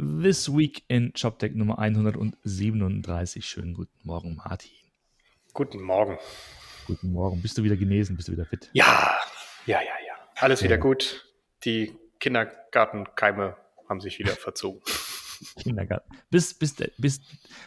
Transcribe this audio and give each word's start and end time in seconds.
This 0.00 0.48
Week 0.48 0.84
in 0.86 1.12
ShopTech 1.16 1.56
Nummer 1.56 1.80
137. 1.80 3.44
Schönen 3.44 3.74
guten 3.74 3.98
Morgen, 4.04 4.36
Martin. 4.36 4.70
Guten 5.52 5.82
Morgen. 5.82 6.18
Guten 6.86 7.10
Morgen. 7.10 7.42
Bist 7.42 7.58
du 7.58 7.64
wieder 7.64 7.74
genesen? 7.74 8.14
Bist 8.14 8.28
du 8.28 8.32
wieder 8.32 8.44
fit? 8.44 8.70
Ja, 8.74 9.18
ja, 9.66 9.80
ja, 9.80 9.94
ja. 10.06 10.14
Alles 10.36 10.62
wieder 10.62 10.78
gut. 10.78 11.26
Die 11.64 11.96
Kindergartenkeime 12.20 13.56
haben 13.88 14.00
sich 14.00 14.20
wieder 14.20 14.36
verzogen. 14.36 14.80
Kindergarten. 15.62 16.16
Bis, 16.30 16.54
bis, 16.54 16.74
bis, 16.98 17.20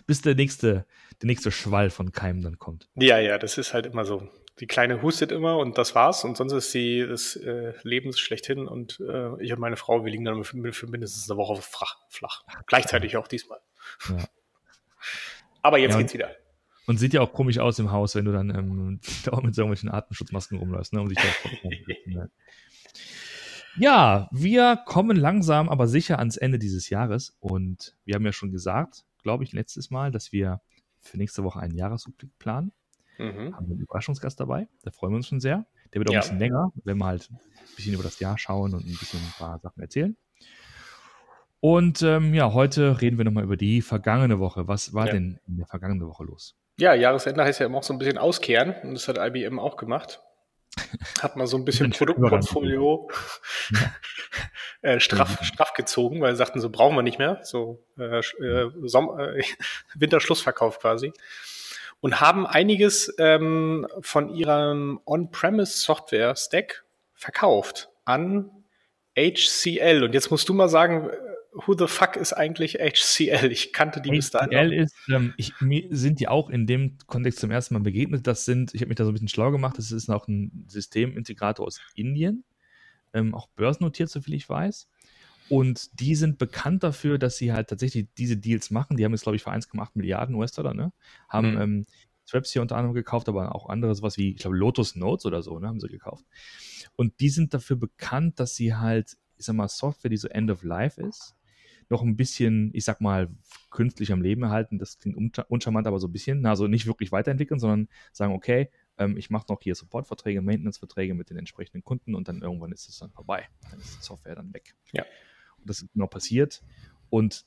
bis 0.08 0.22
der, 0.22 0.36
nächste, 0.36 0.86
der 1.22 1.28
nächste 1.28 1.52
Schwall 1.52 1.90
von 1.90 2.12
Keimen 2.12 2.42
dann 2.42 2.60
kommt. 2.60 2.90
Ja, 2.96 3.20
ja, 3.20 3.38
das 3.38 3.58
ist 3.58 3.74
halt 3.74 3.86
immer 3.86 4.06
so. 4.06 4.30
Die 4.60 4.68
Kleine 4.68 5.02
hustet 5.02 5.32
immer 5.32 5.58
und 5.58 5.78
das 5.78 5.96
war's 5.96 6.24
und 6.24 6.38
sonst 6.38 6.54
ist 6.54 6.72
sie 6.72 7.00
des 7.00 7.36
äh, 7.38 7.74
Lebens 7.84 8.20
schlechthin 8.20 8.68
und 8.68 9.00
äh, 9.00 9.42
ich 9.42 9.52
und 9.54 9.60
meine 9.60 9.78
Frau, 9.78 10.04
wir 10.04 10.12
liegen 10.12 10.26
dann 10.26 10.44
für, 10.44 10.74
für 10.74 10.88
mindestens 10.88 11.30
eine 11.30 11.38
Woche 11.38 11.62
flach. 11.62 11.98
flach. 12.10 12.44
Gleichzeitig 12.68 13.18
auch 13.18 13.28
diesmal. 13.28 13.60
Ja. 14.10 14.18
Aber 15.64 15.78
jetzt 15.78 15.94
ja, 15.94 16.00
geht's 16.00 16.14
wieder. 16.14 16.36
Und 16.88 16.98
sieht 16.98 17.14
ja 17.14 17.22
auch 17.22 17.34
komisch 17.34 17.60
aus 17.60 17.80
im 17.80 17.92
Haus, 17.92 18.16
wenn 18.16 18.26
du 18.26 18.32
dann 18.32 18.50
ähm, 18.50 19.00
auch 19.32 19.42
mit 19.42 19.56
so 19.56 19.62
irgendwelchen 19.62 19.90
Atemschutzmasken 19.90 20.58
rumläufst, 20.58 20.94
ne, 20.94 21.02
um 21.02 21.10
dich 21.10 21.18
da 21.18 22.28
Ja, 23.78 24.28
wir 24.32 24.78
kommen 24.86 25.18
langsam, 25.18 25.70
aber 25.70 25.88
sicher 25.88 26.20
ans 26.20 26.38
Ende 26.38 26.60
dieses 26.60 26.90
Jahres. 26.90 27.36
Und 27.40 27.96
wir 28.06 28.16
haben 28.16 28.26
ja 28.26 28.34
schon 28.34 28.52
gesagt, 28.52 29.06
glaube 29.24 29.44
ich, 29.44 29.54
letztes 29.54 29.92
Mal, 29.92 30.12
dass 30.12 30.32
wir 30.32 30.62
für 31.00 31.18
nächste 31.18 31.44
Woche 31.44 31.60
einen 31.60 31.76
Jahresrückblick 31.76 32.38
planen. 32.38 32.72
Mhm. 33.18 33.56
Haben 33.56 33.68
wir 33.68 33.74
einen 33.74 33.82
Überraschungsgast 33.82 34.40
dabei. 34.40 34.68
Da 34.84 34.92
freuen 34.92 35.14
wir 35.14 35.18
uns 35.18 35.28
schon 35.28 35.40
sehr. 35.40 35.66
Der 35.94 36.00
wird 36.00 36.10
auch 36.10 36.14
ja. 36.14 36.20
ein 36.20 36.24
bisschen 36.24 36.40
länger, 36.40 36.72
wenn 36.84 36.98
wir 36.98 37.06
halt 37.06 37.30
ein 37.32 37.40
bisschen 37.76 37.94
über 37.94 38.04
das 38.04 38.20
Jahr 38.20 38.38
schauen 38.38 38.74
und 38.74 38.86
ein 38.86 38.98
bisschen 38.98 39.20
ein 39.20 39.34
paar 39.38 39.60
Sachen 39.60 39.82
erzählen. 39.82 40.16
Und 41.60 42.02
ähm, 42.02 42.34
ja, 42.34 42.54
heute 42.54 43.02
reden 43.02 43.18
wir 43.18 43.26
nochmal 43.26 43.44
über 43.44 43.58
die 43.58 43.82
vergangene 43.82 44.40
Woche. 44.40 44.68
Was 44.68 44.94
war 44.94 45.08
ja. 45.08 45.14
denn 45.14 45.40
in 45.48 45.58
der 45.58 45.68
vergangenen 45.68 46.08
Woche 46.08 46.24
los? 46.24 46.56
Ja, 46.78 46.96
Jahresende 46.96 47.44
heißt 47.44 47.60
ja 47.60 47.68
immer 47.68 47.78
auch 47.78 47.84
so 47.84 47.94
ein 47.94 48.00
bisschen 48.00 48.18
auskehren 48.18 48.74
und 48.84 48.96
das 48.96 49.08
hat 49.08 49.18
IBM 49.20 49.60
auch 49.60 49.78
gemacht. 49.78 50.22
Hat 51.22 51.36
mal 51.36 51.48
so 51.48 51.58
ein 51.58 51.66
bisschen 51.66 51.92
Produktportfolio 51.92 53.10
äh, 54.82 55.00
straff, 55.00 55.44
straff 55.44 55.74
gezogen, 55.74 56.22
weil 56.22 56.32
sie 56.34 56.38
sagten, 56.38 56.62
so 56.62 56.70
brauchen 56.70 56.96
wir 56.96 57.04
nicht 57.04 57.20
mehr. 57.20 57.40
So 57.44 57.84
äh, 57.98 58.20
äh, 58.20 58.72
Sommer, 58.84 59.36
äh, 59.36 59.44
Winterschlussverkauf 59.96 60.80
quasi. 60.80 61.12
Und 62.00 62.20
haben 62.20 62.48
einiges 62.48 63.14
ähm, 63.20 63.88
von 64.02 64.30
ihrem 64.30 65.00
On-Premise-Software-Stack 65.06 66.84
verkauft 67.14 67.90
an 68.06 68.50
HCL. 69.16 70.04
Und 70.04 70.14
jetzt 70.14 70.32
musst 70.32 70.50
du 70.50 70.54
mal 70.54 70.70
sagen, 70.70 71.12
who 71.54 71.76
the 71.78 71.88
fuck 71.88 72.16
ist 72.16 72.34
eigentlich 72.34 72.76
HCL? 72.76 73.52
Ich 73.52 73.74
kannte 73.74 74.02
die 74.02 74.10
HCL 74.10 74.16
bis 74.16 74.32
dahin. 74.32 74.58
HCL 74.58 74.74
ist, 74.74 74.96
ähm, 75.10 75.34
ich, 75.38 75.60
mir 75.60 75.88
sind 75.90 76.20
die 76.20 76.28
auch 76.28 76.50
in 76.50 76.66
dem 76.68 76.98
Kontext 77.08 77.40
zum 77.40 77.52
ersten 77.52 77.74
Mal 77.74 77.82
begegnet. 77.82 78.28
Das 78.28 78.46
sind, 78.46 78.74
ich 78.74 78.82
habe 78.82 78.90
mich 78.90 78.98
da 78.98 79.04
so 79.04 79.12
ein 79.12 79.14
bisschen 79.14 79.28
schlau 79.28 79.52
gemacht, 79.52 79.78
das 79.78 79.92
ist 79.92 80.10
auch 80.10 80.28
ein 80.28 80.66
Systemintegrator 80.68 81.66
aus 81.66 81.82
Indien, 81.96 82.44
ähm, 83.14 83.36
auch 83.36 83.48
börsennotiert, 83.56 84.10
soviel 84.10 84.36
ich 84.36 84.48
weiß. 84.48 84.88
Und 85.50 86.00
die 86.00 86.16
sind 86.16 86.38
bekannt 86.38 86.84
dafür, 86.84 87.18
dass 87.18 87.36
sie 87.36 87.52
halt 87.52 87.70
tatsächlich 87.70 88.08
diese 88.18 88.38
Deals 88.38 88.72
machen. 88.72 88.96
Die 88.96 89.04
haben 89.04 89.12
jetzt, 89.12 89.24
glaube 89.24 89.36
ich, 89.36 89.44
für 89.44 89.52
1,8 89.52 89.90
Milliarden 89.96 90.36
US-Dollar, 90.36 90.74
ne? 90.74 90.94
Haben 91.28 91.52
mhm. 91.56 91.62
ähm, 91.62 91.86
Straps 92.26 92.54
hier 92.54 92.62
unter 92.62 92.78
anderem 92.78 92.94
gekauft, 92.94 93.28
aber 93.28 93.54
auch 93.54 93.68
andere, 93.68 93.94
sowas 93.94 94.16
wie, 94.16 94.32
ich 94.32 94.38
glaube, 94.38 94.56
Lotus 94.56 94.96
Notes 94.96 95.26
oder 95.26 95.42
so, 95.42 95.60
ne, 95.60 95.68
haben 95.68 95.82
sie 95.82 95.90
gekauft. 95.90 96.26
Und 96.96 97.20
die 97.20 97.28
sind 97.28 97.54
dafür 97.54 97.76
bekannt, 97.76 98.40
dass 98.40 98.56
sie 98.56 98.76
halt, 98.76 99.18
ich 99.36 99.46
sag 99.46 99.56
mal, 99.56 99.68
Software, 99.68 100.10
die 100.10 100.16
so 100.16 100.30
End 100.30 100.50
of 100.50 100.64
Life 100.64 101.02
ist, 101.02 101.36
noch 101.92 102.02
ein 102.02 102.16
bisschen, 102.16 102.72
ich 102.74 102.86
sag 102.86 103.02
mal, 103.02 103.30
künstlich 103.70 104.12
am 104.12 104.22
Leben 104.22 104.44
erhalten. 104.44 104.80
Das 104.80 104.98
klingt 104.98 105.18
uncharmant, 105.50 105.86
aber 105.86 106.00
so 106.00 106.08
ein 106.08 106.12
bisschen. 106.12 106.46
Also 106.46 106.68
nicht 106.68 106.88
wirklich 106.88 107.12
weiterentwickeln, 107.12 107.60
sondern 107.60 107.90
sagen, 108.14 108.34
okay, 108.34 108.72
ähm, 108.98 109.18
ich 109.18 109.30
mache 109.30 109.46
noch 109.50 109.62
hier 109.62 109.76
Supportverträge, 109.76 110.42
Maintenance-Verträge 110.42 111.14
mit 111.14 111.30
den 111.30 111.38
entsprechenden 111.38 111.84
Kunden 111.84 112.16
und 112.16 112.28
dann 112.28 112.42
irgendwann 112.42 112.72
ist 112.72 112.88
es 112.88 112.98
dann 112.98 113.12
vorbei. 113.12 113.48
Dann 113.70 113.80
ist 113.80 114.00
die 114.00 114.04
Software 114.04 114.36
dann 114.36 114.54
weg. 114.54 114.74
Ja. 114.94 115.04
Und 115.58 115.70
das 115.70 115.82
ist 115.82 115.92
genau 115.94 116.08
passiert. 116.08 116.64
Und 117.10 117.46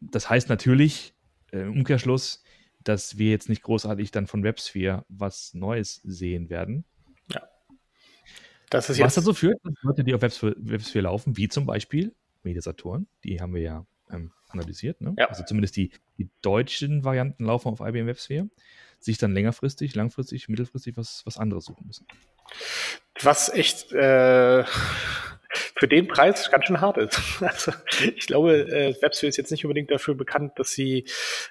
das 0.00 0.28
heißt 0.28 0.48
natürlich, 0.48 1.14
äh, 1.52 1.60
im 1.60 1.78
Umkehrschluss, 1.78 2.42
dass 2.80 3.16
wir 3.16 3.30
jetzt 3.30 3.48
nicht 3.48 3.62
großartig 3.62 4.10
dann 4.10 4.26
von 4.26 4.42
WebSphere 4.42 5.04
was 5.08 5.54
Neues 5.54 6.00
sehen 6.02 6.50
werden. 6.50 6.84
Ja. 7.32 7.42
Das 8.70 8.90
ist 8.90 8.98
was 8.98 9.14
dazu 9.14 9.34
führt, 9.34 9.60
dass 9.62 9.74
Leute, 9.82 10.02
die 10.02 10.14
auf 10.14 10.22
WebSphere, 10.22 10.56
WebSphere 10.58 11.04
laufen, 11.04 11.36
wie 11.36 11.48
zum 11.48 11.64
Beispiel 11.64 12.12
Mediasatoren, 12.42 13.06
die 13.24 13.40
haben 13.40 13.54
wir 13.54 13.62
ja 13.62 13.86
ähm, 14.10 14.32
analysiert, 14.48 15.00
ne? 15.00 15.14
ja. 15.18 15.28
also 15.28 15.42
zumindest 15.44 15.76
die, 15.76 15.90
die 16.18 16.28
deutschen 16.42 17.04
Varianten 17.04 17.44
laufen 17.44 17.68
auf 17.68 17.80
IBM 17.80 18.06
WebSphere, 18.06 18.48
sich 18.98 19.18
dann 19.18 19.32
längerfristig, 19.32 19.94
langfristig, 19.94 20.48
mittelfristig 20.48 20.96
was, 20.96 21.22
was 21.24 21.38
anderes 21.38 21.64
suchen 21.64 21.86
müssen. 21.86 22.06
Was 23.20 23.48
echt 23.48 23.92
äh, 23.92 24.64
für 25.76 25.88
den 25.88 26.08
Preis 26.08 26.50
ganz 26.50 26.66
schön 26.66 26.80
hart 26.80 26.98
ist. 26.98 27.20
Also 27.40 27.72
ich 28.14 28.26
glaube, 28.26 28.70
äh, 28.70 28.94
WebSphere 29.00 29.28
ist 29.28 29.36
jetzt 29.36 29.50
nicht 29.50 29.64
unbedingt 29.64 29.90
dafür 29.90 30.14
bekannt, 30.14 30.58
dass 30.58 30.70
sie 30.72 31.06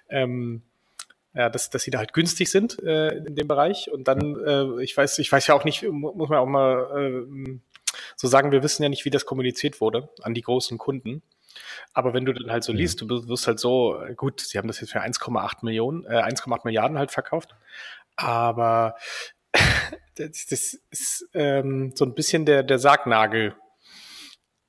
ähm, 0.09 0.63
ja, 1.33 1.49
dass, 1.49 1.69
dass 1.69 1.83
sie 1.83 1.91
da 1.91 1.99
halt 1.99 2.13
günstig 2.13 2.51
sind 2.51 2.81
äh, 2.83 3.15
in 3.15 3.35
dem 3.35 3.47
Bereich. 3.47 3.89
Und 3.89 4.07
dann, 4.07 4.35
äh, 4.45 4.83
ich 4.83 4.95
weiß, 4.95 5.19
ich 5.19 5.31
weiß 5.31 5.47
ja 5.47 5.55
auch 5.55 5.63
nicht, 5.63 5.83
muss 5.83 6.29
man 6.29 6.39
auch 6.39 6.45
mal 6.45 6.89
äh, 6.97 7.59
so 8.21 8.27
sagen, 8.27 8.51
wir 8.51 8.61
wissen 8.61 8.83
ja 8.83 8.89
nicht, 8.89 9.03
wie 9.03 9.09
das 9.09 9.25
kommuniziert 9.25 9.81
wurde 9.81 10.09
an 10.21 10.35
die 10.35 10.43
großen 10.43 10.77
Kunden. 10.77 11.23
Aber 11.91 12.13
wenn 12.13 12.23
du 12.23 12.33
dann 12.33 12.51
halt 12.51 12.63
so 12.63 12.71
liest, 12.71 13.01
du 13.01 13.27
wirst 13.27 13.47
halt 13.47 13.59
so, 13.59 13.99
gut, 14.15 14.41
sie 14.41 14.59
haben 14.59 14.67
das 14.67 14.79
jetzt 14.79 14.91
für 14.91 15.01
1,8 15.01 15.65
Millionen, 15.65 16.05
äh, 16.05 16.21
1,8 16.21 16.61
Milliarden 16.63 16.99
halt 16.99 17.09
verkauft. 17.09 17.55
Aber 18.15 18.95
das, 20.15 20.45
das 20.45 20.79
ist 20.91 21.27
ähm, 21.33 21.93
so 21.95 22.05
ein 22.05 22.13
bisschen 22.13 22.45
der, 22.45 22.61
der 22.61 22.77
Sargnagel 22.77 23.55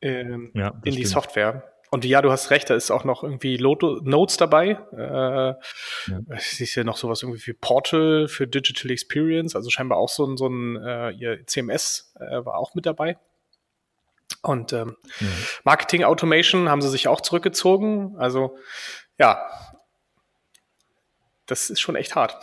ähm, 0.01 0.51
ja, 0.55 0.69
in 0.69 0.81
stimmt. 0.81 0.97
die 0.97 1.05
Software. 1.05 1.69
Und 1.91 2.07
ja, 2.07 2.23
du 2.23 2.33
hast 2.33 2.51
recht, 2.51 2.71
da 2.71 2.75
ist 2.75 2.91
auch 2.91 3.05
noch 3.05 3.23
irgendwie 3.23 3.59
Loto 3.59 4.01
Notes 4.03 4.39
dabei. 4.39 4.79
Äh, 4.97 6.11
ja. 6.11 6.21
Es 6.31 6.59
ist 6.59 6.75
ja 6.75 6.85
noch 6.85 6.97
sowas 6.97 7.23
irgendwie 7.23 7.47
wie 7.47 7.53
Portal 7.53 8.29
für 8.29 8.47
Digital 8.47 8.91
Experience, 8.91 9.55
also 9.55 9.69
scheinbar 9.69 9.99
auch 9.99 10.09
so 10.09 10.25
ein, 10.25 10.39
so 10.39 10.47
ein 10.47 10.77
äh, 10.83 11.11
ihr 11.11 11.47
CMS 11.47 12.15
äh, 12.19 12.47
war 12.47 12.57
auch 12.57 12.75
mit 12.75 12.87
dabei. 12.87 13.19
Und 14.43 14.73
ähm, 14.73 14.97
ja. 15.21 15.29
Marketing 15.65 16.05
Automation 16.05 16.69
haben 16.69 16.83
sie 16.83 16.91
sich 16.91 17.09
auch 17.09 17.21
zurückgezogen. 17.21 18.17
Also 18.19 18.59
ja, 19.19 19.49
das 21.47 21.71
ist 21.71 21.81
schon 21.81 21.97
echt 21.97 22.17
hart. 22.17 22.37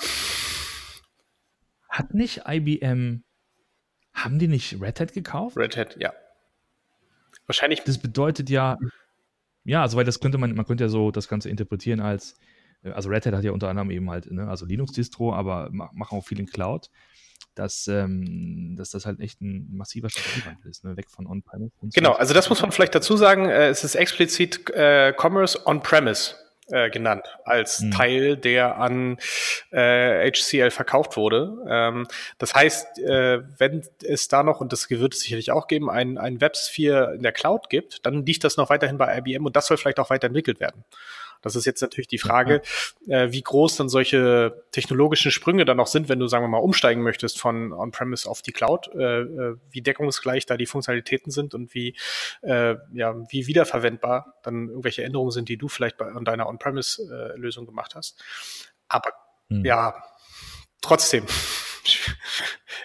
Hat 1.90 2.14
nicht 2.14 2.44
IBM, 2.48 3.24
haben 4.14 4.40
die 4.40 4.48
nicht 4.48 4.82
Red 4.82 5.00
Hat 5.00 5.14
gekauft? 5.14 5.58
Red 5.58 5.76
Hat, 5.76 5.98
ja. 6.00 6.14
Wahrscheinlich. 7.46 7.84
Das 7.84 7.98
bedeutet 7.98 8.50
ja, 8.50 8.78
ja, 9.64 9.81
also 9.81 9.98
weil 9.98 10.06
das 10.06 10.20
könnte 10.20 10.38
man, 10.38 10.54
man 10.56 10.66
könnte 10.66 10.86
ja 10.86 10.90
so 10.90 11.12
das 11.12 11.28
Ganze 11.28 11.50
interpretieren 11.50 12.00
als, 12.00 12.38
äh, 12.84 12.92
also 12.92 13.10
Red 13.10 13.26
Hat 13.26 13.34
hat 13.34 13.44
ja 13.44 13.52
unter 13.52 13.70
anderem 13.70 13.92
eben 13.92 14.10
halt, 14.10 14.31
ne, 14.31 14.48
also 14.48 14.66
Linux-Distro, 14.66 15.34
aber 15.34 15.70
machen 15.72 16.18
auch 16.18 16.26
viel 16.26 16.40
in 16.40 16.46
Cloud, 16.46 16.90
dass, 17.59 17.88
ähm, 17.88 18.75
dass 18.78 18.92
das 18.92 19.06
halt 19.06 19.20
echt 19.20 19.42
ein 19.42 19.68
massiver 19.72 20.09
Strategiewandel 20.09 20.72
ist, 20.72 20.84
ne, 20.86 20.96
weg 20.96 21.09
von 21.09 21.28
On-Premise. 21.28 21.72
Genau, 21.94 22.14
also 22.14 22.34
das 22.34 22.50
muss 22.50 22.62
man 22.62 22.72
vielleicht 22.72 22.96
dazu 22.96 23.18
sagen, 23.18 23.50
äh, 23.50 23.68
es 23.68 23.84
ist 23.84 23.96
explizit 23.96 24.70
äh, 24.70 25.14
Commerce 25.18 25.68
On-Premise 25.68 26.36
äh, 26.72 26.90
genannt 26.90 27.25
als 27.44 27.81
mhm. 27.81 27.92
Teil, 27.92 28.38
der 28.38 28.78
an 28.78 29.18
äh, 29.72 30.31
HCL 30.31 30.72
verkauft 30.72 31.18
wurde. 31.18 31.58
Ähm, 31.68 32.08
das 32.38 32.56
heißt, 32.56 33.00
äh, 33.00 33.42
wenn 33.58 33.84
es 34.03 34.30
da 34.30 34.44
noch, 34.44 34.62
und 34.62 34.72
das 34.72 34.90
wird 34.90 35.14
es 35.14 35.22
sicherlich 35.22 35.52
auch 35.52 35.68
geben, 35.68 35.90
ein, 35.90 36.18
ein 36.18 36.40
WebSphere 36.40 37.16
in 37.16 37.24
der 37.24 37.34
Cloud 37.34 37.69
gibt, 37.69 38.06
dann 38.06 38.25
liegt 38.25 38.44
das 38.44 38.56
noch 38.56 38.69
weiterhin 38.69 38.98
bei 38.98 39.18
IBM 39.18 39.46
und 39.46 39.56
das 39.56 39.68
soll 39.68 39.78
vielleicht 39.78 40.00
auch 40.00 40.09
weiterentwickelt 40.09 40.59
werden. 40.59 40.86
Das 41.41 41.56
ist 41.56 41.65
jetzt 41.65 41.81
natürlich 41.81 42.07
die 42.07 42.18
Frage, 42.18 42.62
äh, 43.07 43.31
wie 43.31 43.41
groß 43.41 43.77
dann 43.77 43.89
solche 43.89 44.63
technologischen 44.71 45.31
Sprünge 45.31 45.65
dann 45.65 45.77
noch 45.77 45.88
sind, 45.88 46.09
wenn 46.09 46.19
du, 46.19 46.27
sagen 46.27 46.44
wir 46.44 46.50
mal, 46.50 46.57
umsteigen 46.57 47.01
möchtest 47.01 47.39
von 47.39 47.74
On-Premise 47.74 48.30
auf 48.30 48.41
die 48.41 48.51
Cloud, 48.51 48.89
äh, 48.95 49.21
äh, 49.21 49.56
wie 49.71 49.81
deckungsgleich 49.81 50.45
da 50.45 50.57
die 50.57 50.65
Funktionalitäten 50.65 51.31
sind 51.31 51.53
und 51.53 51.74
wie, 51.74 51.95
äh, 52.41 52.75
ja, 52.94 53.15
wie 53.30 53.47
wiederverwendbar 53.47 54.39
dann 54.44 54.69
irgendwelche 54.69 55.03
Änderungen 55.03 55.31
sind, 55.31 55.50
die 55.50 55.57
du 55.57 55.68
vielleicht 55.68 55.97
bei, 55.97 56.07
an 56.07 56.25
deiner 56.25 56.47
On-Premise-Lösung 56.47 57.65
gemacht 57.65 57.95
hast. 57.95 58.24
Aber 58.88 59.13
hm. 59.50 59.65
ja, 59.65 60.03
trotzdem. 60.81 61.25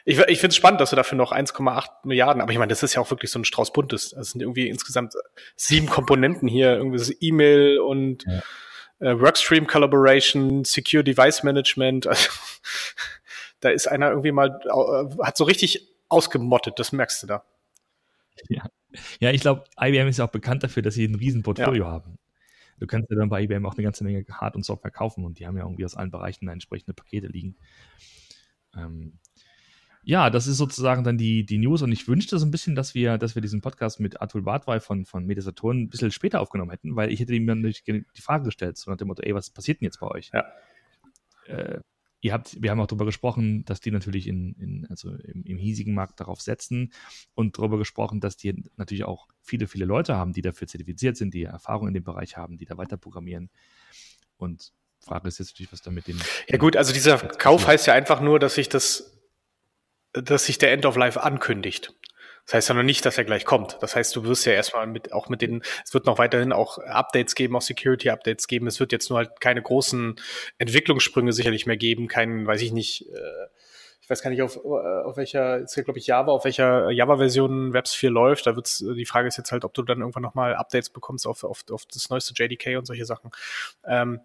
Ich, 0.05 0.19
ich 0.19 0.39
finde 0.39 0.49
es 0.49 0.57
spannend, 0.57 0.81
dass 0.81 0.91
du 0.91 0.97
dafür 0.97 1.17
noch 1.17 1.33
1,8 1.33 1.89
Milliarden, 2.05 2.43
aber 2.43 2.53
ich 2.53 2.59
meine, 2.59 2.71
das 2.71 2.83
ist 2.83 2.95
ja 2.95 3.01
auch 3.01 3.11
wirklich 3.11 3.31
so 3.31 3.39
ein 3.39 3.45
Strauß 3.45 3.73
Buntes. 3.73 4.13
Es 4.13 4.31
sind 4.31 4.41
irgendwie 4.41 4.69
insgesamt 4.69 5.15
sieben 5.57 5.87
Komponenten 5.87 6.49
hier, 6.49 6.77
irgendwie 6.77 6.99
das 6.99 7.13
E-Mail 7.21 7.79
und 7.79 8.25
ja. 8.25 9.11
äh, 9.11 9.21
Workstream 9.21 9.67
Collaboration, 9.67 10.65
Secure 10.65 11.05
Device 11.05 11.43
Management. 11.43 12.09
Also, 12.15 12.31
da 13.61 13.71
ist 13.71 13.87
einer 13.87 14.11
irgendwie 14.11 14.33
mal, 14.33 14.61
äh, 14.65 15.25
hat 15.25 15.39
so 15.39 15.45
richtig 15.45 15.89
ausgemottet, 16.09 16.79
das 16.79 16.93
merkst 16.93 17.23
du 17.23 17.27
da. 17.27 17.45
Ja, 18.49 18.65
ja 19.21 19.31
ich 19.31 19.41
glaube, 19.41 19.65
IBM 19.81 20.09
ist 20.09 20.19
ja 20.19 20.27
auch 20.27 20.31
bekannt 20.31 20.63
dafür, 20.63 20.83
dass 20.83 20.95
sie 20.95 21.05
ein 21.05 21.15
Riesenportfolio 21.15 21.85
ja. 21.85 21.91
haben. 21.91 22.19
du 22.79 22.87
kannst 22.87 23.11
ja 23.11 23.17
dann 23.17 23.29
bei 23.29 23.43
IBM 23.43 23.65
auch 23.67 23.75
eine 23.75 23.83
ganze 23.83 24.05
Menge 24.05 24.25
Hard- 24.31 24.57
und 24.57 24.65
Software 24.65 24.91
kaufen 24.91 25.25
und 25.25 25.39
die 25.39 25.47
haben 25.47 25.57
ja 25.57 25.65
irgendwie 25.65 25.85
aus 25.85 25.95
allen 25.97 26.11
Bereichen 26.11 26.49
entsprechende 26.49 26.93
Pakete 26.93 27.29
liegen. 27.29 27.57
Ähm, 28.77 29.19
ja, 30.07 30.29
das 30.29 30.47
ist 30.47 30.59
sozusagen 30.59 31.03
dann 31.03 31.17
die, 31.17 31.47
die 31.47 31.59
News 31.59 31.81
und 31.81 31.91
ich 31.91 32.07
wünschte 32.07 32.39
so 32.39 32.45
ein 32.45 32.51
bisschen, 32.51 32.75
dass 32.75 32.95
wir, 32.95 33.17
dass 33.17 33.35
wir 33.35 33.43
diesen 33.43 33.63
Podcast 33.63 34.01
mit 34.01 34.21
Atul 34.21 34.43
Badwai 34.43 34.79
von, 34.79 35.07
von 35.07 35.25
Medisaturn 35.25 35.83
ein 35.83 35.89
bisschen 35.89 36.11
später 36.11 36.43
aufgenommen 36.43 36.71
hätten, 36.71 36.95
weil 36.95 37.11
ich 37.11 37.21
hätte 37.21 37.35
ihm 37.35 37.47
dann 37.47 37.63
die 37.63 38.21
Frage 38.21 38.45
gestellt, 38.45 38.77
so 38.77 38.91
nach 38.91 38.99
dem 38.99 39.09
Motto, 39.09 39.23
ey, 39.23 39.35
was 39.35 39.49
passiert 39.51 39.81
denn 39.81 39.87
jetzt 39.87 40.01
bei 40.01 40.09
euch? 40.09 40.31
Ja. 40.35 40.45
Äh, 41.47 41.81
ihr 42.21 42.33
habt, 42.35 42.61
wir 42.63 42.71
haben 42.71 42.81
auch 42.81 42.87
darüber 42.87 43.07
gesprochen, 43.07 43.65
dass 43.65 43.81
die 43.81 43.91
natürlich 43.91 44.27
in, 44.27 44.55
in 44.55 44.87
also 44.91 45.11
im, 45.11 45.43
im, 45.45 45.57
hiesigen 45.57 45.95
Markt 45.95 46.21
darauf 46.21 46.41
setzen 46.41 46.93
und 47.35 47.59
darüber 47.59 47.79
gesprochen, 47.79 48.21
dass 48.21 48.37
die 48.37 48.65
natürlich 48.77 49.05
auch 49.05 49.29
viele, 49.41 49.67
viele 49.67 49.87
Leute 49.87 50.17
haben, 50.17 50.33
die 50.33 50.43
dafür 50.43 50.67
zertifiziert 50.67 51.17
sind, 51.17 51.33
die 51.33 51.45
Erfahrung 51.45 51.89
in 51.89 51.95
dem 51.95 52.05
Bereich 52.05 52.37
haben, 52.37 52.59
die 52.59 52.67
da 52.67 52.77
weiter 52.77 52.97
programmieren. 52.97 53.51
Und 54.37 54.73
Frage 55.05 55.29
ist 55.29 55.39
jetzt 55.39 55.53
natürlich, 55.53 55.73
was 55.73 55.83
da 55.83 55.91
mit 55.91 56.07
dem. 56.09 56.21
Ja, 56.49 56.59
gut, 56.59 56.77
also 56.77 56.93
dieser 56.93 57.19
Kauf 57.19 57.67
heißt 57.67 57.87
ja 57.87 57.95
einfach 57.95 58.21
nur, 58.21 58.39
dass 58.39 58.55
sich 58.55 58.69
das 58.69 59.15
dass 60.15 60.47
sich 60.47 60.59
der 60.59 60.73
End 60.73 60.87
of 60.87 60.97
Life 60.97 61.23
ankündigt. 61.23 61.93
Das 62.47 62.55
heißt 62.55 62.69
ja 62.69 62.75
noch 62.75 62.83
nicht, 62.83 63.05
dass 63.07 63.17
er 63.17 63.25
gleich 63.25 63.45
kommt. 63.45 63.79
Das 63.81 63.97
heißt, 63.97 64.15
du 64.15 64.25
wirst 64.25 64.45
ja 64.45 64.53
erstmal 64.53 64.87
mit, 64.87 65.13
auch 65.13 65.29
mit 65.29 65.41
den, 65.41 65.63
es 65.83 65.95
wird 65.95 66.05
noch 66.05 66.19
weiterhin 66.19 66.53
auch 66.53 66.79
Updates 66.79 67.35
geben, 67.35 67.57
auch 67.57 67.63
Security-Updates 67.63 68.47
geben. 68.47 68.67
Es 68.67 68.81
wird 68.81 68.93
jetzt 68.93 69.09
nur 69.09 69.19
halt 69.19 69.41
keine 69.41 69.63
großen 69.63 70.17
Entwicklungssprünge 70.59 71.33
sicherlich 71.33 71.65
mehr 71.65 71.79
geben, 71.79 72.07
keinen, 72.07 72.47
weiß 72.47 72.61
ich 72.61 72.73
nicht, 72.73 73.09
äh, 73.09 73.47
ich 74.03 74.11
weiß 74.11 74.21
gar 74.21 74.29
nicht, 74.29 74.43
auf, 74.43 74.57
äh, 74.57 74.59
auf 74.59 75.17
welcher, 75.17 75.61
ist 75.61 75.75
ja 75.77 75.83
glaube 75.83 75.99
ich 75.99 76.07
Java, 76.07 76.33
auf 76.33 76.45
welcher 76.45 76.91
Java-Version 76.91 77.73
Webs 77.73 77.95
4 77.95 78.11
läuft. 78.11 78.47
Da 78.47 78.55
wird's, 78.55 78.85
die 78.95 79.07
Frage 79.07 79.29
ist 79.29 79.39
jetzt 79.39 79.51
halt, 79.51 79.65
ob 79.65 79.73
du 79.73 79.83
dann 79.83 80.01
irgendwann 80.01 80.23
nochmal 80.23 80.55
Updates 80.55 80.91
bekommst 80.91 81.27
auf, 81.27 81.45
auf, 81.45 81.65
auf 81.71 81.87
das 81.87 82.11
neueste 82.11 82.35
JDK 82.37 82.77
und 82.77 82.85
solche 82.85 83.07
Sachen. 83.07 83.31
Ähm, 83.87 84.21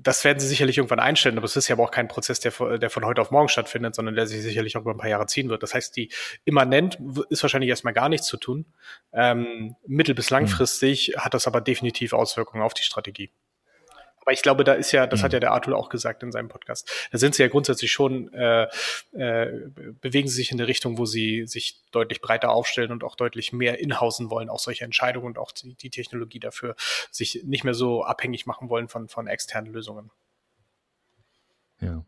das 0.00 0.24
werden 0.24 0.38
sie 0.38 0.46
sicherlich 0.46 0.78
irgendwann 0.78 1.00
einstellen, 1.00 1.36
aber 1.36 1.44
es 1.44 1.56
ist 1.56 1.68
ja 1.68 1.74
aber 1.74 1.84
auch 1.84 1.90
kein 1.90 2.08
Prozess, 2.08 2.40
der, 2.40 2.52
der 2.78 2.90
von 2.90 3.04
heute 3.04 3.20
auf 3.20 3.30
morgen 3.30 3.48
stattfindet, 3.48 3.94
sondern 3.94 4.14
der 4.14 4.26
sich 4.26 4.42
sicherlich 4.42 4.76
auch 4.76 4.82
über 4.82 4.92
ein 4.92 4.98
paar 4.98 5.10
Jahre 5.10 5.26
ziehen 5.26 5.48
wird. 5.48 5.62
Das 5.62 5.74
heißt, 5.74 5.96
die 5.96 6.10
immanent 6.44 6.98
ist 7.30 7.42
wahrscheinlich 7.42 7.70
erstmal 7.70 7.94
gar 7.94 8.08
nichts 8.08 8.26
zu 8.26 8.36
tun. 8.36 8.66
Ähm, 9.12 9.76
mittel- 9.86 10.14
bis 10.14 10.30
langfristig 10.30 11.12
mhm. 11.14 11.20
hat 11.20 11.34
das 11.34 11.46
aber 11.46 11.60
definitiv 11.60 12.12
Auswirkungen 12.12 12.62
auf 12.62 12.74
die 12.74 12.82
Strategie. 12.82 13.30
Aber 14.24 14.32
ich 14.32 14.42
glaube, 14.42 14.64
da 14.64 14.72
ist 14.72 14.90
ja, 14.92 15.06
das 15.06 15.20
mhm. 15.20 15.24
hat 15.24 15.32
ja 15.34 15.40
der 15.40 15.52
Arthur 15.52 15.76
auch 15.76 15.90
gesagt 15.90 16.22
in 16.22 16.32
seinem 16.32 16.48
Podcast, 16.48 16.90
da 17.12 17.18
sind 17.18 17.34
sie 17.34 17.42
ja 17.42 17.48
grundsätzlich 17.48 17.92
schon, 17.92 18.32
äh, 18.32 18.68
äh, 19.12 19.68
bewegen 20.00 20.28
sie 20.28 20.36
sich 20.36 20.50
in 20.50 20.58
eine 20.58 20.66
Richtung, 20.66 20.96
wo 20.96 21.04
sie 21.04 21.46
sich 21.46 21.82
deutlich 21.90 22.22
breiter 22.22 22.50
aufstellen 22.50 22.90
und 22.90 23.04
auch 23.04 23.16
deutlich 23.16 23.52
mehr 23.52 23.80
inhausen 23.80 24.30
wollen, 24.30 24.48
auch 24.48 24.58
solche 24.58 24.84
Entscheidungen 24.84 25.26
und 25.26 25.38
auch 25.38 25.52
die, 25.52 25.74
die 25.74 25.90
Technologie 25.90 26.40
dafür 26.40 26.74
sich 27.10 27.42
nicht 27.44 27.64
mehr 27.64 27.74
so 27.74 28.02
abhängig 28.02 28.46
machen 28.46 28.70
wollen 28.70 28.88
von, 28.88 29.08
von 29.08 29.26
externen 29.26 29.72
Lösungen. 29.72 30.10
Ja. 31.80 32.04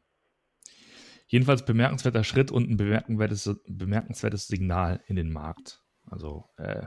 Jedenfalls 1.28 1.64
bemerkenswerter 1.64 2.24
Schritt 2.24 2.50
und 2.50 2.70
ein 2.70 2.76
bemerkenswertes, 2.76 3.60
bemerkenswertes 3.66 4.46
Signal 4.46 5.02
in 5.06 5.16
den 5.16 5.32
Markt. 5.32 5.82
Also, 6.08 6.48
äh, 6.56 6.86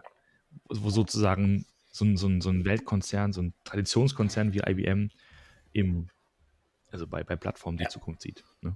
wo 0.70 0.90
sozusagen 0.90 1.66
so 2.00 2.06
ein, 2.06 2.18
so 2.18 2.28
ein, 2.28 2.42
so 2.42 2.50
ein 2.50 2.66
Weltkonzern, 2.66 3.34
so 3.34 3.42
ein 3.42 3.54
Traditionskonzern 3.66 4.54
wie 4.54 4.62
IBM 4.66 5.10
im, 5.74 6.10
also 6.92 7.06
bei, 7.06 7.24
bei 7.24 7.36
Plattformen 7.36 7.78
die 7.78 7.84
ja. 7.84 7.90
Zukunft 7.90 8.22
sieht. 8.22 8.44
Ne? 8.62 8.76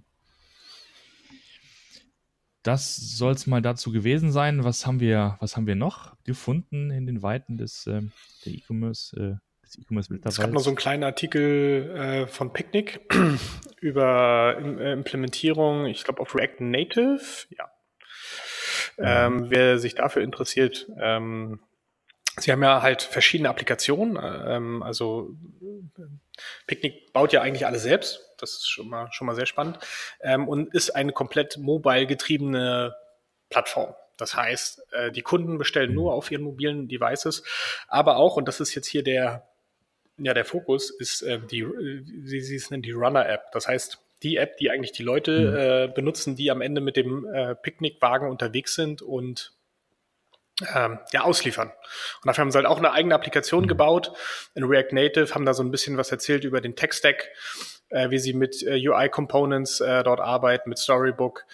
Das 2.62 2.96
soll 2.96 3.34
es 3.34 3.48
mal 3.48 3.62
dazu 3.62 3.92
gewesen 3.92 4.32
sein. 4.32 4.64
Was 4.64 4.86
haben 4.86 5.00
wir, 5.00 5.38
was 5.40 5.58
haben 5.58 5.68
wir 5.68 5.76
noch 5.76 6.16
gefunden 6.24 6.92
in 6.92 7.06
den 7.06 7.22
Weiten 7.22 7.58
des 7.58 7.88
äh, 7.88 8.02
der 8.46 8.54
E-Commerce? 8.54 9.40
Äh, 9.40 9.80
E-Commerce 9.82 10.14
es 10.24 10.38
gab 10.38 10.52
noch 10.52 10.62
so 10.62 10.70
einen 10.70 10.78
kleinen 10.78 11.04
Artikel 11.04 11.90
äh, 11.96 12.28
von 12.28 12.54
Picnic 12.54 13.02
über 13.82 14.56
äh, 14.60 14.94
Implementierung, 14.94 15.88
ich 15.88 16.04
glaube 16.04 16.22
auf 16.22 16.36
React 16.36 16.60
Native, 16.60 17.48
ja. 17.50 17.70
Ähm, 19.00 19.50
wer 19.50 19.80
sich 19.80 19.96
dafür 19.96 20.22
interessiert, 20.22 20.88
ähm, 21.02 21.60
Sie 22.38 22.52
haben 22.52 22.64
ja 22.64 22.82
halt 22.82 23.02
verschiedene 23.02 23.50
Applikationen. 23.50 24.18
Ähm, 24.22 24.84
also 24.84 25.36
Picnic 26.68 27.14
baut 27.14 27.34
ja 27.34 27.42
eigentlich 27.42 27.66
alles 27.66 27.84
selbst. 27.84 28.22
Das 28.38 28.52
ist 28.52 28.70
schon 28.70 28.90
mal, 28.90 29.12
schon 29.12 29.28
mal 29.28 29.36
sehr 29.36 29.46
spannend. 29.46 29.80
Ähm, 30.22 30.48
und 30.48 30.74
ist 30.74 30.96
eine 30.96 31.12
komplett 31.12 31.58
mobile 31.58 32.08
getriebene 32.08 32.96
Plattform. 33.50 33.94
Das 34.18 34.36
heißt, 34.36 34.94
äh, 34.94 35.12
die 35.12 35.22
Kunden 35.22 35.58
bestellen 35.58 35.94
nur 35.94 36.14
auf 36.14 36.32
ihren 36.32 36.44
mobilen 36.44 36.88
Devices, 36.88 37.44
aber 37.88 38.18
auch, 38.18 38.38
und 38.38 38.48
das 38.48 38.60
ist 38.60 38.76
jetzt 38.76 38.88
hier 38.88 39.04
der, 39.04 39.48
ja, 40.18 40.34
der 40.34 40.46
Fokus, 40.46 40.92
ist 40.92 41.24
äh, 41.24 41.40
die, 41.40 41.66
wie 41.66 42.42
sie 42.42 42.56
es 42.56 42.70
nennen, 42.70 42.84
die 42.84 42.92
Runner-App. 42.92 43.52
Das 43.52 43.68
heißt, 43.68 44.00
die 44.22 44.38
App, 44.38 44.58
die 44.58 44.70
eigentlich 44.70 44.92
die 44.92 45.04
Leute 45.04 45.50
mhm. 45.50 45.92
äh, 45.92 45.94
benutzen, 45.94 46.36
die 46.36 46.52
am 46.52 46.62
Ende 46.62 46.82
mit 46.82 46.96
dem 46.96 47.26
äh, 47.26 47.56
Picknickwagen 47.56 48.30
unterwegs 48.30 48.76
sind 48.76 49.02
und 49.02 49.54
ähm, 50.74 51.00
ja, 51.12 51.24
ausliefern. 51.24 51.70
Und 51.70 52.28
dafür 52.28 52.44
haben 52.44 52.52
sie 52.52 52.58
halt 52.58 52.68
auch 52.68 52.78
eine 52.78 52.92
eigene 52.92 53.16
Applikation 53.16 53.64
mhm. 53.64 53.68
gebaut 53.68 54.14
in 54.56 54.64
React 54.64 54.94
Native, 54.94 55.34
haben 55.34 55.46
da 55.46 55.54
so 55.54 55.64
ein 55.64 55.72
bisschen 55.72 55.98
was 55.98 56.12
erzählt 56.12 56.44
über 56.44 56.62
den 56.62 56.76
Tech-Stack, 56.76 57.30
äh, 57.90 58.10
wie 58.10 58.20
sie 58.20 58.34
mit 58.34 58.62
äh, 58.64 58.76
UI-Components 58.88 59.82
äh, 59.82 60.04
dort 60.04 60.20
arbeiten, 60.20 60.70
mit 60.70 60.78
Storybook 60.78 61.46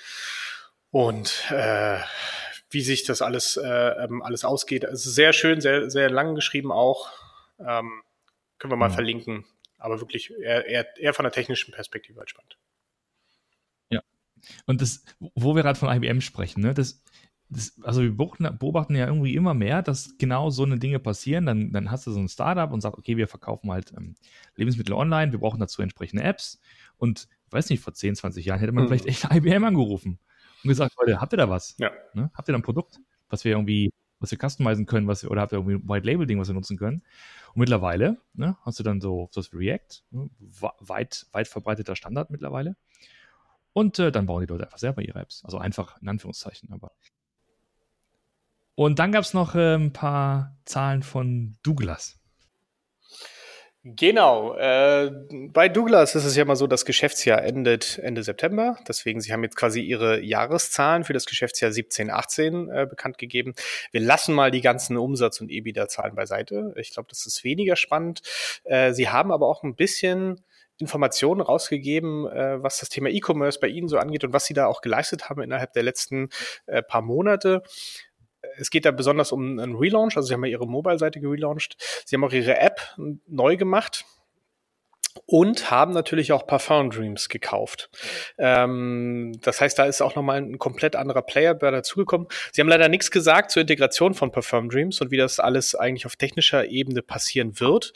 und 0.91 1.45
äh, 1.51 1.99
wie 2.71 2.81
sich 2.81 3.03
das 3.05 3.21
alles, 3.21 3.57
äh, 3.57 3.67
ähm, 3.67 4.21
alles 4.21 4.45
ausgeht. 4.45 4.83
Ist 4.83 5.03
sehr 5.03 5.33
schön, 5.33 5.61
sehr, 5.61 5.89
sehr 5.89 6.09
lang 6.09 6.35
geschrieben 6.35 6.71
auch. 6.71 7.11
Ähm, 7.59 8.03
können 8.57 8.71
wir 8.71 8.77
mal 8.77 8.89
mhm. 8.89 8.93
verlinken. 8.93 9.45
Aber 9.77 10.01
wirklich 10.01 10.31
eher, 10.37 10.65
eher, 10.65 10.97
eher 10.97 11.13
von 11.13 11.23
der 11.23 11.31
technischen 11.31 11.71
Perspektive 11.73 12.19
halt 12.19 12.29
spannend. 12.29 12.57
Ja. 13.89 14.01
Und 14.65 14.81
das, 14.81 15.03
wo 15.19 15.55
wir 15.55 15.63
gerade 15.63 15.79
von 15.79 15.89
IBM 15.89 16.19
sprechen, 16.19 16.61
ne, 16.61 16.73
das 16.73 17.01
das, 17.49 17.73
also 17.81 18.01
wir 18.03 18.11
beobachten 18.15 18.95
ja 18.95 19.07
irgendwie 19.07 19.33
immer 19.33 19.55
mehr, 19.55 19.81
dass 19.81 20.17
genau 20.17 20.51
so 20.51 20.63
eine 20.63 20.77
Dinge 20.77 20.99
passieren. 20.99 21.45
Dann, 21.47 21.71
dann 21.71 21.89
hast 21.89 22.05
du 22.05 22.11
so 22.11 22.19
ein 22.19 22.29
Startup 22.29 22.71
und 22.71 22.81
sagst, 22.81 22.99
okay, 22.99 23.17
wir 23.17 23.27
verkaufen 23.27 23.71
halt 23.71 23.91
ähm, 23.97 24.15
Lebensmittel 24.55 24.93
online, 24.93 25.31
wir 25.31 25.39
brauchen 25.39 25.59
dazu 25.59 25.81
entsprechende 25.81 26.23
Apps. 26.23 26.59
Und 26.97 27.27
ich 27.47 27.53
weiß 27.53 27.69
nicht, 27.71 27.81
vor 27.81 27.93
10, 27.93 28.15
20 28.15 28.45
Jahren 28.45 28.59
hätte 28.59 28.71
man 28.71 28.83
mhm. 28.83 28.89
vielleicht 28.89 29.07
echt 29.07 29.23
IBM 29.31 29.63
angerufen 29.63 30.19
und 30.63 30.67
gesagt, 30.67 30.95
Leute, 30.99 31.19
habt 31.19 31.33
ihr 31.33 31.37
da 31.37 31.49
was? 31.49 31.75
Ja. 31.79 31.91
Ne? 32.13 32.29
Habt 32.33 32.47
ihr 32.47 32.53
da 32.53 32.59
ein 32.59 32.63
Produkt, 32.63 32.99
was 33.29 33.43
wir 33.43 33.53
irgendwie, 33.53 33.91
was 34.19 34.29
wir 34.29 34.37
customizen 34.37 34.85
können, 34.85 35.07
was 35.07 35.23
wir, 35.23 35.31
oder 35.31 35.41
habt 35.41 35.51
ihr 35.51 35.57
irgendwie 35.57 35.75
ein 35.75 35.89
White-Label-Ding, 35.89 36.39
was 36.39 36.49
wir 36.49 36.55
nutzen 36.55 36.77
können? 36.77 37.01
Und 37.53 37.61
mittlerweile 37.61 38.17
ne, 38.33 38.57
hast 38.61 38.77
du 38.77 38.83
dann 38.83 39.01
so 39.01 39.29
das 39.33 39.53
React, 39.53 40.03
ne, 40.11 40.29
weit, 40.39 41.25
weit 41.31 41.47
verbreiteter 41.47 41.95
Standard 41.95 42.29
mittlerweile. 42.29 42.75
Und 43.73 43.97
äh, 43.97 44.11
dann 44.11 44.27
bauen 44.27 44.41
die 44.41 44.47
Leute 44.47 44.65
einfach 44.65 44.77
selber 44.77 45.01
ihre 45.01 45.19
Apps. 45.19 45.43
Also 45.45 45.57
einfach 45.57 45.99
in 46.01 46.09
Anführungszeichen, 46.09 46.71
aber 46.71 46.91
und 48.79 48.97
dann 48.97 49.11
gab 49.11 49.25
es 49.25 49.33
noch 49.33 49.55
äh, 49.55 49.75
ein 49.75 49.91
paar 49.91 50.55
Zahlen 50.63 51.03
von 51.03 51.57
Douglas. 51.63 52.17
Genau. 53.83 54.55
Äh, 54.55 55.11
bei 55.51 55.67
Douglas 55.67 56.15
ist 56.15 56.23
es 56.23 56.37
ja 56.37 56.45
mal 56.45 56.55
so, 56.55 56.65
das 56.65 56.85
Geschäftsjahr 56.85 57.43
endet 57.43 57.99
Ende 58.01 58.23
September. 58.23 58.77
Deswegen, 58.87 59.19
sie 59.19 59.33
haben 59.33 59.43
jetzt 59.43 59.57
quasi 59.57 59.81
ihre 59.81 60.21
Jahreszahlen 60.21 61.03
für 61.03 61.11
das 61.11 61.25
Geschäftsjahr 61.25 61.73
17, 61.73 62.09
18 62.09 62.69
äh, 62.69 62.87
bekannt 62.89 63.17
gegeben. 63.17 63.53
Wir 63.91 63.99
lassen 63.99 64.33
mal 64.33 64.49
die 64.49 64.61
ganzen 64.61 64.95
Umsatz- 64.95 65.41
und 65.41 65.51
EBITDA-Zahlen 65.51 66.15
beiseite. 66.15 66.73
Ich 66.77 66.93
glaube, 66.93 67.09
das 67.09 67.25
ist 67.25 67.43
weniger 67.43 67.75
spannend. 67.75 68.21
Äh, 68.63 68.93
sie 68.93 69.09
haben 69.09 69.33
aber 69.33 69.47
auch 69.47 69.63
ein 69.63 69.75
bisschen 69.75 70.39
Informationen 70.77 71.41
rausgegeben, 71.41 72.27
äh, 72.27 72.63
was 72.63 72.79
das 72.79 72.87
Thema 72.87 73.09
E-Commerce 73.09 73.59
bei 73.59 73.67
Ihnen 73.67 73.89
so 73.89 73.97
angeht 73.97 74.23
und 74.23 74.31
was 74.31 74.45
Sie 74.45 74.53
da 74.53 74.67
auch 74.67 74.79
geleistet 74.79 75.29
haben 75.29 75.41
innerhalb 75.41 75.73
der 75.73 75.83
letzten 75.83 76.29
äh, 76.67 76.81
paar 76.81 77.01
Monate 77.01 77.63
es 78.59 78.69
geht 78.69 78.85
da 78.85 78.91
besonders 78.91 79.31
um 79.31 79.59
einen 79.59 79.75
Relaunch, 79.75 80.15
also 80.17 80.27
sie 80.27 80.33
haben 80.33 80.45
ja 80.45 80.51
ihre 80.51 80.67
Mobile-Seite 80.67 81.19
gelauncht. 81.19 81.77
Sie 82.05 82.15
haben 82.15 82.23
auch 82.23 82.33
ihre 82.33 82.57
App 82.59 82.81
neu 83.27 83.57
gemacht 83.57 84.05
und 85.29 85.69
haben 85.69 85.93
natürlich 85.93 86.31
auch 86.31 86.47
Parfum 86.47 86.89
Dreams 86.89 87.29
gekauft. 87.29 87.91
Ähm, 88.39 89.37
das 89.43 89.61
heißt, 89.61 89.77
da 89.77 89.85
ist 89.85 90.01
auch 90.01 90.15
nochmal 90.15 90.37
ein 90.37 90.57
komplett 90.57 90.95
anderer 90.95 91.21
Player 91.21 91.53
dazugekommen. 91.53 92.27
Sie 92.51 92.61
haben 92.61 92.67
leider 92.67 92.89
nichts 92.89 93.11
gesagt 93.11 93.51
zur 93.51 93.61
Integration 93.61 94.15
von 94.15 94.31
Parfum 94.31 94.69
Dreams 94.69 94.99
und 95.01 95.11
wie 95.11 95.17
das 95.17 95.39
alles 95.39 95.75
eigentlich 95.75 96.07
auf 96.07 96.15
technischer 96.15 96.65
Ebene 96.65 97.03
passieren 97.03 97.59
wird. 97.59 97.93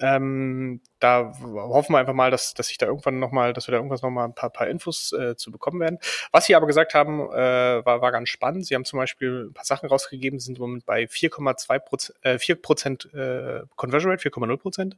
Ähm, 0.00 0.80
da 1.02 1.32
hoffen 1.40 1.94
wir 1.94 1.98
einfach 1.98 2.14
mal, 2.14 2.30
dass, 2.30 2.54
dass 2.54 2.68
sich 2.68 2.78
da 2.78 2.86
irgendwann 2.86 3.18
nochmal, 3.18 3.52
dass 3.52 3.66
wir 3.66 3.72
da 3.72 3.78
irgendwas 3.78 4.02
nochmal 4.02 4.26
ein 4.26 4.34
paar, 4.34 4.50
paar 4.50 4.68
Infos 4.68 5.12
äh, 5.12 5.36
zu 5.36 5.50
bekommen 5.50 5.80
werden. 5.80 5.98
Was 6.30 6.46
sie 6.46 6.54
aber 6.54 6.66
gesagt 6.66 6.94
haben, 6.94 7.28
äh, 7.32 7.84
war, 7.84 8.00
war 8.00 8.12
ganz 8.12 8.28
spannend. 8.28 8.66
Sie 8.66 8.74
haben 8.74 8.84
zum 8.84 8.98
Beispiel 8.98 9.48
ein 9.48 9.52
paar 9.52 9.64
Sachen 9.64 9.88
rausgegeben, 9.88 10.38
sind 10.38 10.58
im 10.58 10.62
Moment 10.62 10.86
bei 10.86 11.04
4,2 11.04 11.78
Prozent, 11.80 12.18
äh, 12.22 12.38
4 12.38 12.54
Prozent 12.56 13.12
äh, 13.14 13.62
Conversion 13.76 14.12
Rate, 14.12 14.28
4,0 14.28 14.56
Prozent 14.58 14.96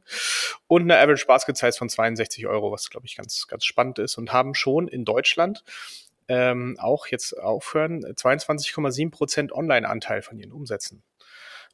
und 0.67 0.83
eine 0.83 0.99
Average 0.99 1.25
Basket 1.25 1.57
Size 1.57 1.74
von 1.77 1.89
62 1.89 2.47
Euro, 2.47 2.71
was 2.71 2.89
glaube 2.89 3.05
ich 3.05 3.15
ganz, 3.15 3.47
ganz 3.47 3.65
spannend 3.65 3.99
ist 3.99 4.17
und 4.17 4.33
haben 4.33 4.53
schon 4.53 4.87
in 4.87 5.05
Deutschland 5.05 5.63
ähm, 6.27 6.77
auch 6.79 7.07
jetzt 7.07 7.37
aufhören, 7.37 8.03
22,7 8.03 9.11
Prozent 9.11 9.51
Online-Anteil 9.51 10.21
von 10.21 10.39
ihren 10.39 10.51
Umsätzen. 10.51 11.03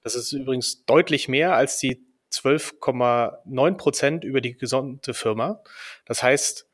Das 0.03 0.15
ist 0.15 0.31
übrigens 0.31 0.85
deutlich 0.85 1.27
mehr 1.27 1.55
als 1.55 1.77
die 1.77 2.03
12,9 2.33 3.77
Prozent 3.77 4.23
über 4.23 4.41
die 4.41 4.57
gesamte 4.57 5.13
Firma. 5.13 5.61
Das 6.05 6.23
heißt, 6.23 6.67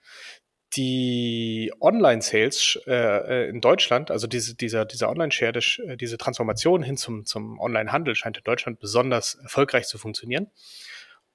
die 0.75 1.71
Online-Sales 1.79 2.79
äh, 2.87 2.93
äh, 2.93 3.49
in 3.49 3.61
Deutschland, 3.61 4.11
also 4.11 4.27
diese, 4.27 4.55
dieser, 4.55 4.85
dieser 4.85 5.09
Online-Share, 5.09 5.57
äh, 5.57 5.97
diese 5.97 6.17
Transformation 6.17 6.83
hin 6.83 6.97
zum, 6.97 7.25
zum 7.25 7.59
Online-Handel 7.59 8.15
scheint 8.15 8.37
in 8.37 8.43
Deutschland 8.43 8.79
besonders 8.79 9.35
erfolgreich 9.35 9.87
zu 9.87 9.97
funktionieren. 9.97 10.51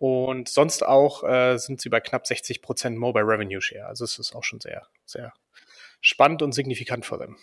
Und 0.03 0.49
sonst 0.49 0.85
auch 0.85 1.23
äh, 1.23 1.59
sind 1.59 1.81
sie 1.81 1.89
bei 1.89 2.01
knapp 2.01 2.27
60 2.27 2.61
Prozent 2.61 2.99
Mobile 2.99 3.25
Revenue 3.25 3.63
Share. 3.63 3.87
Also 3.87 4.03
es 4.03 4.19
ist 4.19 4.35
auch 4.35 4.43
schon 4.43 4.61
sehr, 4.61 4.89
sehr 5.05 5.33
spannend 6.01 6.43
und 6.43 6.51
signifikant 6.51 7.07
für 7.07 7.19
them. 7.19 7.37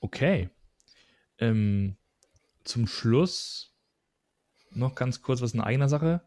Okay. 0.00 0.50
Ähm, 1.38 1.96
zum 2.64 2.88
Schluss 2.88 3.76
noch 4.72 4.96
ganz 4.96 5.22
kurz 5.22 5.40
was 5.40 5.54
in 5.54 5.60
eigener 5.60 5.88
Sache. 5.88 6.20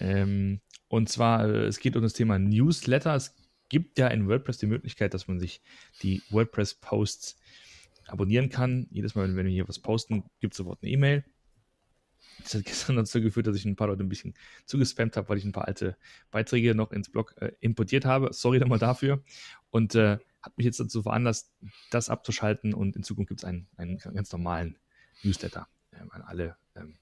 Ähm, 0.00 0.60
und 0.88 1.08
zwar, 1.08 1.48
äh, 1.48 1.66
es 1.66 1.78
geht 1.78 1.94
um 1.94 2.02
das 2.02 2.14
Thema 2.14 2.36
Newsletter. 2.40 3.14
Es 3.14 3.32
gibt 3.68 3.96
ja 3.96 4.08
in 4.08 4.26
WordPress 4.26 4.58
die 4.58 4.66
Möglichkeit, 4.66 5.14
dass 5.14 5.28
man 5.28 5.38
sich 5.38 5.62
die 6.02 6.20
WordPress-Posts 6.30 7.38
abonnieren 8.08 8.48
kann. 8.48 8.88
Jedes 8.90 9.14
Mal, 9.14 9.36
wenn 9.36 9.46
wir 9.46 9.52
hier 9.52 9.68
was 9.68 9.78
posten, 9.78 10.24
gibt 10.40 10.54
es 10.54 10.58
sofort 10.58 10.82
eine 10.82 10.90
E-Mail. 10.90 11.24
Das 12.42 12.54
hat 12.54 12.64
gestern 12.64 12.96
dazu 12.96 13.20
geführt, 13.20 13.46
dass 13.46 13.56
ich 13.56 13.64
ein 13.64 13.76
paar 13.76 13.88
Leute 13.88 14.02
ein 14.02 14.08
bisschen 14.08 14.34
zugespammt 14.64 15.16
habe, 15.16 15.28
weil 15.28 15.38
ich 15.38 15.44
ein 15.44 15.52
paar 15.52 15.66
alte 15.66 15.96
Beiträge 16.30 16.74
noch 16.74 16.92
ins 16.92 17.08
Blog 17.08 17.34
äh, 17.40 17.52
importiert 17.60 18.04
habe. 18.04 18.32
Sorry 18.32 18.58
nochmal 18.60 18.78
dafür. 18.78 19.22
Und 19.70 19.94
äh, 19.94 20.18
hat 20.42 20.56
mich 20.56 20.64
jetzt 20.64 20.80
dazu 20.80 21.02
veranlasst, 21.02 21.52
das 21.90 22.08
abzuschalten 22.08 22.72
und 22.72 22.96
in 22.96 23.02
Zukunft 23.02 23.28
gibt 23.28 23.40
es 23.40 23.44
einen, 23.44 23.66
einen 23.76 23.98
ganz 23.98 24.30
normalen 24.30 24.78
Newsletter 25.22 25.66
ähm, 25.92 26.10
an 26.12 26.22
alle. 26.22 26.56
Ähm, 26.76 26.94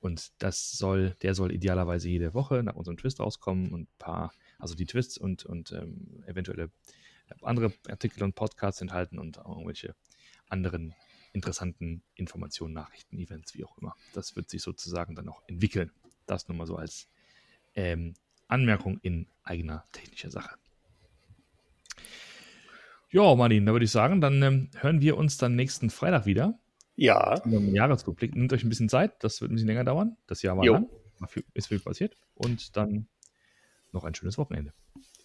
und 0.00 0.32
das 0.38 0.72
soll, 0.72 1.16
der 1.22 1.34
soll 1.34 1.52
idealerweise 1.52 2.08
jede 2.08 2.34
Woche 2.34 2.62
nach 2.62 2.74
unserem 2.74 2.96
Twist 2.96 3.20
rauskommen 3.20 3.70
und 3.72 3.82
ein 3.82 3.98
paar 3.98 4.32
also 4.62 4.74
die 4.76 4.86
Twists 4.86 5.18
und, 5.18 5.44
und 5.44 5.72
ähm, 5.72 6.22
eventuelle 6.26 6.70
andere 7.42 7.72
Artikel 7.88 8.22
und 8.22 8.34
Podcasts 8.34 8.80
enthalten 8.80 9.18
und 9.18 9.38
auch 9.38 9.56
irgendwelche 9.56 9.94
anderen 10.48 10.94
interessanten 11.32 12.02
Informationen, 12.14 12.74
Nachrichten, 12.74 13.18
Events, 13.18 13.54
wie 13.54 13.64
auch 13.64 13.76
immer. 13.78 13.96
Das 14.12 14.36
wird 14.36 14.50
sich 14.50 14.62
sozusagen 14.62 15.14
dann 15.14 15.28
auch 15.28 15.42
entwickeln. 15.46 15.90
Das 16.26 16.48
nur 16.48 16.56
mal 16.56 16.66
so 16.66 16.76
als 16.76 17.08
ähm, 17.74 18.14
Anmerkung 18.48 18.98
in 19.02 19.26
eigener 19.42 19.84
technischer 19.92 20.30
Sache. 20.30 20.56
Ja, 23.10 23.34
Martin, 23.34 23.66
da 23.66 23.72
würde 23.72 23.84
ich 23.84 23.90
sagen, 23.90 24.20
dann 24.20 24.42
ähm, 24.42 24.70
hören 24.78 25.00
wir 25.00 25.16
uns 25.16 25.36
dann 25.36 25.54
nächsten 25.54 25.90
Freitag 25.90 26.26
wieder. 26.26 26.58
Ja. 26.96 27.34
Im 27.44 27.74
Jahresrückblick. 27.74 28.34
Nehmt 28.34 28.52
euch 28.52 28.64
ein 28.64 28.68
bisschen 28.68 28.88
Zeit, 28.88 29.22
das 29.22 29.40
wird 29.40 29.50
ein 29.50 29.54
bisschen 29.54 29.68
länger 29.68 29.84
dauern. 29.84 30.16
Das 30.26 30.42
Jahr 30.42 30.56
war 30.56 30.64
jo. 30.64 30.74
lang, 30.74 30.88
ist 31.54 31.68
viel 31.68 31.80
passiert. 31.80 32.16
Und 32.34 32.76
dann 32.76 33.08
noch 33.92 34.04
ein 34.04 34.14
schönes 34.14 34.38
Wochenende. 34.38 34.72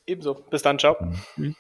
Ebenso. 0.06 0.36
Bis 0.36 0.62
dann. 0.62 0.80
Ciao. 0.80 0.96
Tschüss. 1.36 1.56